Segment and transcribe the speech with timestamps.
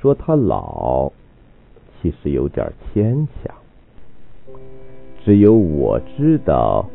[0.00, 1.10] 说他老，
[2.00, 3.54] 其实有点牵强。
[5.24, 6.88] 只有我知道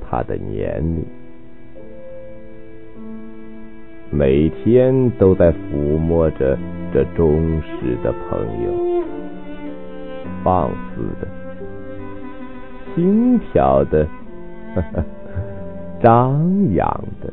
[0.00, 1.04] 他的年龄。
[4.10, 6.58] 每天都在抚摸着
[6.92, 8.70] 这忠实的朋友，
[10.44, 11.26] 放肆的、
[12.94, 14.06] 轻佻的、
[16.02, 16.86] 张扬
[17.22, 17.32] 的。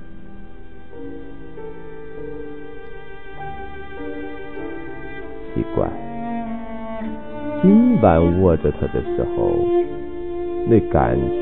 [5.53, 5.87] 奇怪，
[7.61, 9.51] 今晚握着它的时候，
[10.67, 11.17] 那感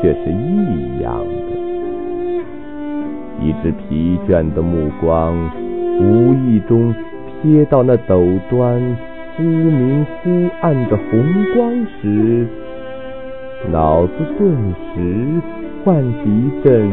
[0.00, 1.62] 却是异样的。
[3.40, 5.36] 一只疲倦的目光
[5.98, 6.94] 无意中
[7.42, 8.96] 瞥到那斗端
[9.36, 11.24] 忽明忽暗的红
[11.54, 12.46] 光时，
[13.72, 15.40] 脑子顿时
[15.84, 16.92] 唤起一阵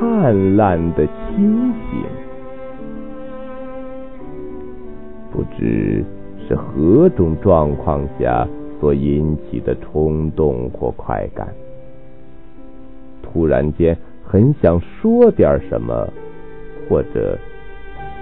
[0.00, 2.23] 灿烂的清醒。
[5.34, 6.04] 不知
[6.46, 8.46] 是何种状况下
[8.80, 11.48] 所引起的冲动或快感，
[13.20, 16.08] 突然间很想说点什么，
[16.88, 17.36] 或者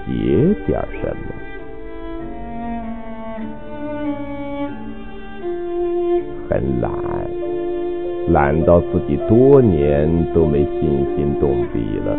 [0.06, 1.24] 写点什么，
[6.48, 6.90] 很懒，
[8.32, 10.80] 懒到自己多年都没信
[11.14, 12.16] 心动笔了。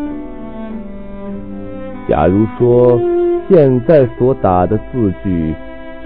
[2.08, 3.02] 假如说。
[3.54, 5.54] 现在所打的字句，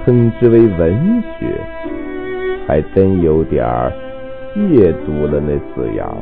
[0.04, 1.48] 称之为文学，
[2.68, 3.90] 还真有点儿
[4.54, 6.18] 亵渎了那字眼儿。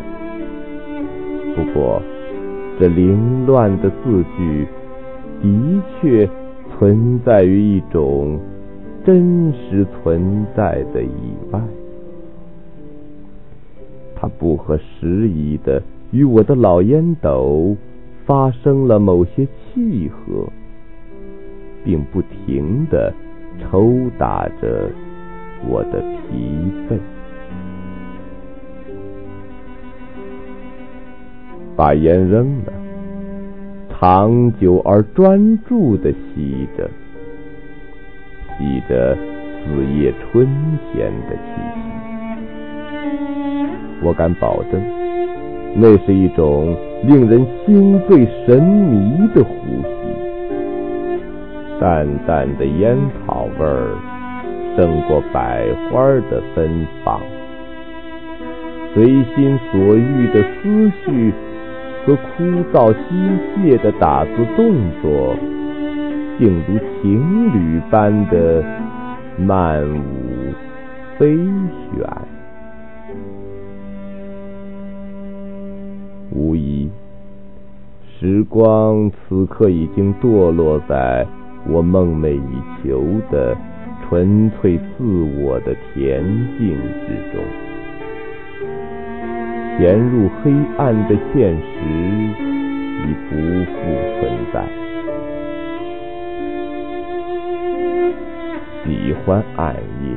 [1.55, 1.99] 不过，
[2.79, 4.67] 这凌乱的字句，
[5.41, 6.29] 的确
[6.77, 8.39] 存在于一种
[9.03, 11.59] 真实存在的以外，
[14.15, 15.81] 它不合时宜的
[16.11, 17.75] 与我的老烟斗
[18.27, 20.47] 发生了某些契合。
[21.85, 23.13] 并不停地
[23.59, 24.89] 抽打着
[25.69, 26.97] 我的疲惫，
[31.75, 32.73] 把烟扔了，
[33.89, 36.89] 长久而专注地吸着，
[38.57, 40.47] 吸着子夜春
[40.91, 41.41] 天的气
[41.75, 41.79] 息。
[44.03, 44.81] 我敢保证，
[45.75, 49.94] 那是一种令人心醉神迷的呼吸。
[51.85, 53.95] 淡淡的烟草味儿，
[54.75, 57.21] 胜过百花的芬芳。
[58.91, 61.31] 随心所欲的思绪
[62.03, 62.43] 和枯
[62.73, 62.99] 燥机
[63.55, 65.35] 械的打字动作，
[66.39, 68.63] 竟如情侣般的
[69.37, 70.53] 漫舞
[71.19, 72.09] 飞旋。
[76.31, 76.89] 无疑，
[78.17, 81.27] 时光此刻已经堕落在。
[81.67, 83.57] 我梦寐以求的
[84.07, 85.03] 纯粹自
[85.41, 86.21] 我的恬
[86.57, 87.43] 静之中，
[89.77, 91.77] 潜入黑暗的现实
[93.01, 93.35] 已不
[93.71, 93.75] 复
[94.19, 94.63] 存在。
[98.85, 100.15] 喜欢暗夜，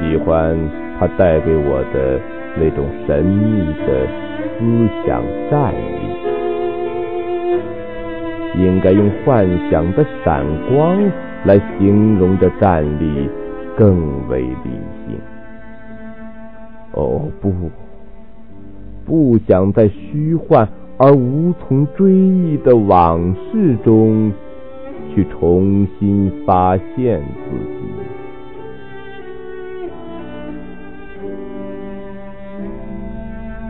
[0.00, 0.58] 喜欢
[0.98, 2.20] 它带给我的
[2.58, 4.06] 那种神秘的
[4.58, 4.60] 思
[5.06, 6.21] 想战力。
[8.56, 10.98] 应该用幻想的闪光
[11.44, 13.28] 来形容的战力
[13.76, 14.70] 更为理
[15.06, 15.18] 性。
[16.92, 17.70] 哦不，
[19.06, 20.68] 不想在虚幻
[20.98, 24.30] 而无从追忆的往事中
[25.14, 27.78] 去重新发现自己。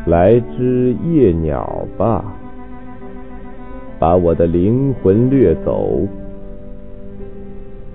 [0.06, 2.31] 来只夜鸟吧。
[4.02, 6.00] 把我的灵魂掠走，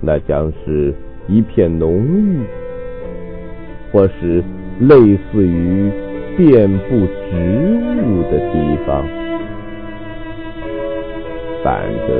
[0.00, 0.94] 那将是
[1.26, 2.40] 一片浓郁，
[3.92, 4.42] 或是
[4.80, 5.90] 类似于
[6.34, 7.36] 遍布植
[8.06, 9.04] 物的地方。
[11.62, 12.16] 反正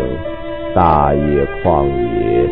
[0.75, 2.47] 大野旷野，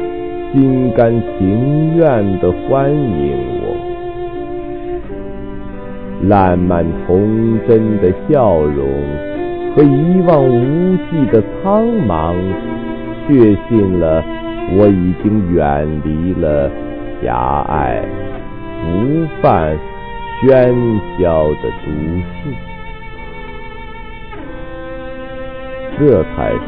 [0.55, 3.77] 心甘情愿的欢迎我，
[6.31, 9.36] 烂漫童真的笑容。
[9.77, 12.35] 和一望无际的苍茫，
[13.29, 14.25] 确信了
[14.75, 16.71] 我已经远离了
[17.23, 18.03] 狭隘、
[18.81, 19.77] 浮泛、
[20.41, 20.73] 喧
[21.19, 21.93] 嚣的都
[22.25, 22.49] 市，
[25.99, 26.59] 这才是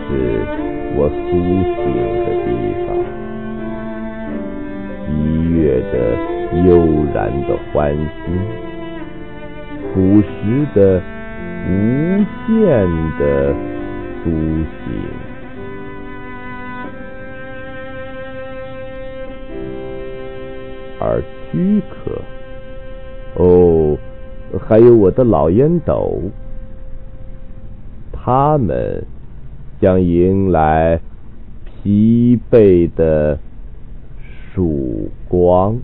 [0.94, 1.24] 我苏
[1.64, 1.80] 醒
[2.26, 2.46] 的地
[2.84, 2.88] 方，
[5.06, 5.08] 喜
[5.48, 5.94] 悦着
[6.66, 6.68] 悠
[7.14, 7.16] 然
[7.48, 8.36] 的欢欣，
[9.94, 10.28] 朴实
[10.74, 11.00] 的。
[11.66, 12.56] 无限
[13.18, 13.54] 的
[14.22, 14.86] 苏醒。
[21.00, 22.20] 而躯壳，
[23.36, 23.96] 哦，
[24.66, 26.20] 还有我的老烟斗，
[28.12, 29.04] 他们
[29.80, 31.00] 将迎来
[31.64, 33.38] 疲惫的
[34.52, 35.78] 曙光。